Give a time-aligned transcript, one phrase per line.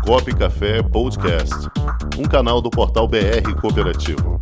[0.00, 1.54] Comunicop Café Podcast,
[2.18, 4.38] um canal do portal BR Cooperativo.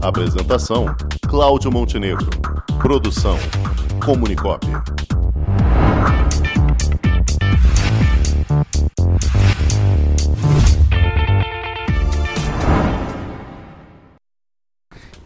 [0.00, 0.86] Apresentação:
[1.28, 2.28] Cláudio Montenegro.
[2.80, 3.38] Produção:
[4.04, 4.66] Comunicop.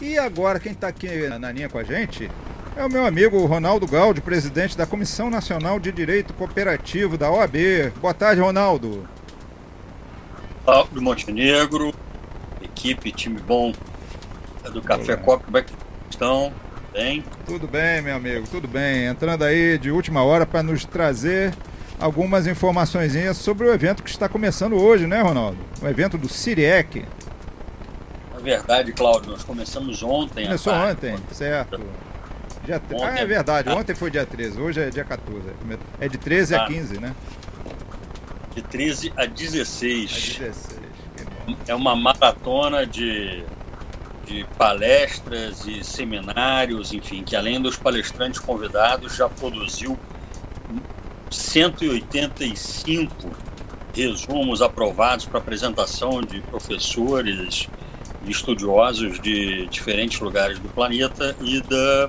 [0.00, 2.30] E agora quem está aqui na linha com a gente
[2.77, 7.93] é o meu amigo Ronaldo Gaudi, presidente da Comissão Nacional de Direito Cooperativo da OAB.
[8.00, 9.16] Boa tarde, Ronaldo.
[10.66, 11.95] Cláudio Montenegro,
[12.61, 13.73] equipe, time bom
[14.73, 15.23] do Café Olá.
[15.23, 15.73] Copo, como é que
[16.11, 16.52] estão?
[16.93, 17.23] Bem?
[17.47, 19.07] Tudo bem, meu amigo, tudo bem.
[19.07, 21.55] Entrando aí de última hora para nos trazer
[22.01, 25.57] algumas informações sobre o evento que está começando hoje, né, Ronaldo?
[25.80, 27.05] O evento do Ciriec.
[28.35, 30.46] Na verdade, Cláudio, nós começamos ontem.
[30.46, 31.80] Começou ontem, certo.
[32.65, 35.43] Dia ontem, ah, é verdade, ontem foi dia 13, hoje é dia 14.
[36.01, 36.65] É de 13 ah.
[36.65, 37.15] a 15, né?
[38.56, 40.38] De 13 a 16.
[40.41, 40.80] A 16.
[41.69, 43.45] É uma maratona de,
[44.24, 49.99] de palestras e seminários, enfim, que além dos palestrantes convidados, já produziu
[51.30, 53.30] 185
[53.95, 57.68] resumos aprovados para apresentação de professores
[58.24, 62.09] e estudiosos de diferentes lugares do planeta e da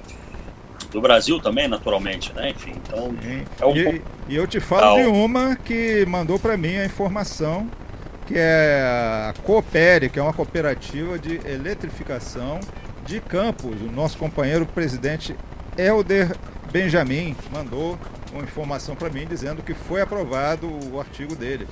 [0.97, 2.49] do Brasil também, naturalmente, né?
[2.49, 3.15] Enfim, então
[3.59, 7.69] é um e, e eu te falo de uma que mandou para mim a informação
[8.25, 8.81] que é
[9.29, 12.59] a Coopere, que é uma cooperativa de eletrificação
[13.05, 13.79] de Campos.
[13.79, 15.35] O nosso companheiro presidente
[15.77, 16.35] Helder
[16.71, 17.95] Benjamin mandou
[18.33, 21.67] uma informação para mim dizendo que foi aprovado o artigo dele.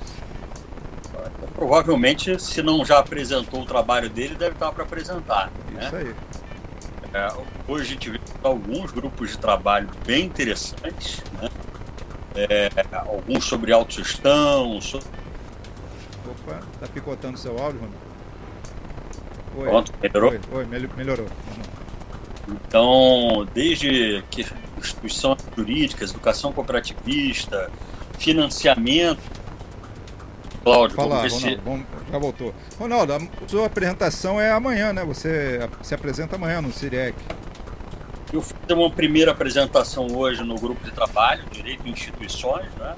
[1.52, 5.50] Provavelmente, se não já apresentou o trabalho dele, deve estar para apresentar.
[5.72, 6.04] Isso né?
[6.06, 6.14] aí.
[7.16, 7.32] É,
[7.66, 11.48] hoje a gente vê alguns grupos de trabalho bem interessantes, né?
[12.34, 14.78] É, alguns sobre autogestão.
[14.82, 15.06] Sobre...
[16.28, 17.96] Opa, tá picotando seu áudio, Ronaldo?
[19.56, 19.68] Oi.
[19.68, 20.30] Pronto, melhorou?
[20.30, 21.26] Oi, oi melhorou.
[22.46, 27.70] Então, desde que instituições jurídicas, educação cooperativista,
[28.18, 29.35] financiamento
[30.66, 32.54] Cláudio, Fala, vamos Ronaldo, vamos, já voltou.
[32.76, 35.04] Ronaldo, a sua apresentação é amanhã, né?
[35.04, 37.14] Você se apresenta amanhã no CIREC.
[38.32, 42.96] Eu fiz uma primeira apresentação hoje no grupo de trabalho, Direito e Instituições, né?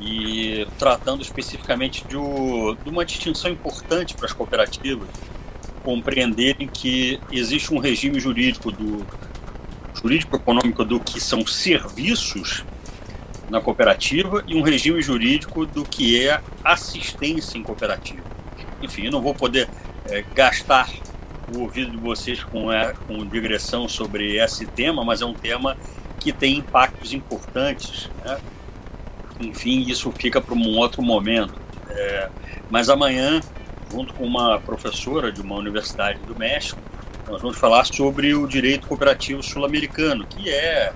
[0.00, 5.08] E tratando especificamente de, de uma distinção importante para as cooperativas
[5.82, 9.04] compreenderem que existe um regime jurídico do
[9.94, 12.64] jurídico econômico do que são serviços
[13.48, 18.22] na cooperativa e um regime jurídico do que é assistência em cooperativa.
[18.82, 19.68] Enfim, eu não vou poder
[20.08, 20.90] é, gastar
[21.54, 22.66] o ouvido de vocês com,
[23.06, 25.76] com digressão sobre esse tema, mas é um tema
[26.18, 28.10] que tem impactos importantes.
[28.24, 28.38] Né?
[29.40, 31.54] Enfim, isso fica para um outro momento.
[31.90, 32.30] É,
[32.70, 33.40] mas amanhã,
[33.90, 36.80] junto com uma professora de uma universidade do México,
[37.28, 40.92] nós vamos falar sobre o direito cooperativo sul-americano, que é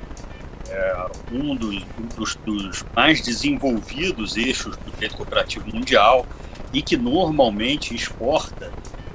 [0.69, 1.83] é, um dos,
[2.17, 6.27] dos, dos, mais desenvolvidos eixos do direito cooperativo mundial
[6.73, 8.71] e que normalmente exporta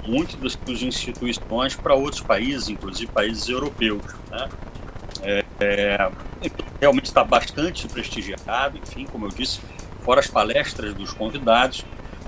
[0.06, 4.04] muitas das suas instituições para outros países, inclusive países europeus.
[4.30, 4.50] Né?
[5.22, 6.12] É, é,
[6.80, 9.62] realmente está bastante prestigiado, enfim, como eu disse,
[10.02, 11.86] fora as palestras dos convidados,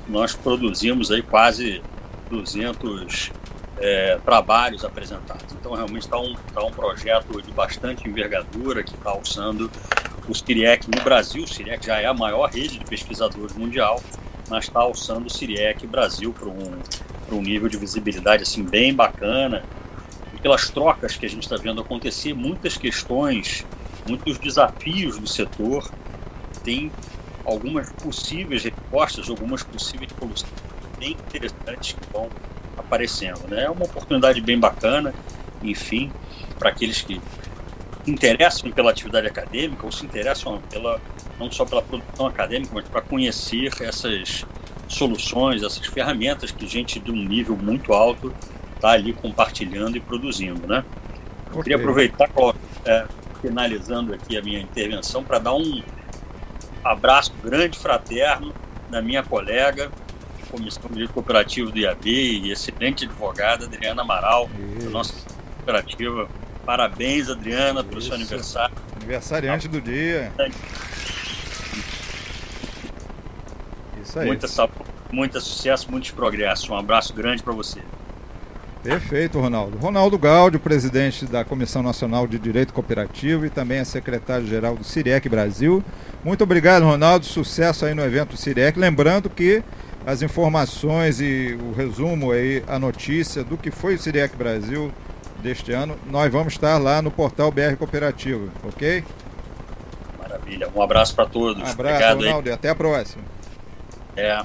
[0.07, 1.81] nós produzimos aí quase
[2.29, 3.31] 200
[3.77, 5.53] é, trabalhos apresentados.
[5.53, 9.69] Então, realmente está um, tá um projeto de bastante envergadura que está alçando
[10.27, 11.43] o CIRIEC no Brasil.
[11.43, 14.01] O CIRIEC já é a maior rede de pesquisadores mundial,
[14.49, 16.81] mas está alçando o CIRIEC Brasil para um,
[17.31, 19.63] um nível de visibilidade assim, bem bacana.
[20.33, 23.65] E pelas trocas que a gente está vendo acontecer, muitas questões,
[24.07, 25.91] muitos desafios do setor,
[26.63, 26.91] tem
[27.45, 30.51] algumas possíveis respostas, algumas possíveis soluções
[30.97, 32.29] bem interessantes que vão
[32.77, 33.47] aparecendo.
[33.47, 33.63] Né?
[33.63, 35.13] É uma oportunidade bem bacana,
[35.63, 36.11] enfim,
[36.57, 37.21] para aqueles que
[38.07, 41.01] interessam pela atividade acadêmica ou se interessam pela,
[41.39, 44.45] não só pela produção acadêmica, mas para conhecer essas
[44.87, 48.33] soluções, essas ferramentas que gente de um nível muito alto
[48.75, 50.67] está ali compartilhando e produzindo.
[50.67, 50.83] Né?
[51.47, 51.59] Okay.
[51.59, 52.29] Eu queria aproveitar,
[52.85, 53.05] é,
[53.41, 55.81] finalizando aqui a minha intervenção, para dar um
[56.83, 58.53] abraço grande, fraterno
[58.89, 59.91] da minha colega,
[60.45, 64.49] Comissão de Cooperativo do IAB e excelente advogada Adriana Amaral,
[64.83, 65.13] da nossa
[65.57, 66.27] cooperativa.
[66.65, 68.07] Parabéns, Adriana, pelo Isso.
[68.07, 68.75] seu aniversário.
[68.95, 70.31] Aniversariante do dia.
[74.01, 74.27] Isso aí.
[74.27, 74.73] Muita saúde,
[75.11, 76.69] muito sucesso, muitos progressos.
[76.69, 77.81] Um abraço grande para você.
[78.85, 79.77] Perfeito, Ronaldo.
[79.79, 85.27] Ronaldo Gaudio, presidente da Comissão Nacional de Direito Cooperativo e também é secretário-geral do CIREC
[85.27, 85.83] Brasil.
[86.23, 87.25] Muito obrigado, Ronaldo.
[87.25, 88.77] Sucesso aí no evento CIREC.
[88.77, 89.63] Lembrando que
[90.05, 94.91] as informações e o resumo aí, a notícia do que foi o Siriec Brasil
[95.41, 99.03] deste ano, nós vamos estar lá no portal BR Cooperativo, ok?
[100.19, 100.69] Maravilha.
[100.75, 101.57] Um abraço para todos.
[101.57, 103.23] Um abraço, Obrigado, Ronaldo, e até a próxima.
[104.15, 104.43] É.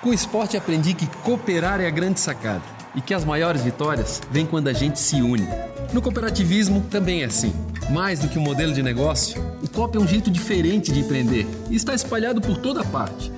[0.00, 2.62] Com o esporte aprendi que cooperar é a grande sacada
[2.94, 5.46] e que as maiores vitórias vêm quando a gente se une.
[5.92, 7.52] No cooperativismo também é assim.
[7.90, 11.46] Mais do que um modelo de negócio, o COP é um jeito diferente de empreender
[11.68, 13.37] e está espalhado por toda parte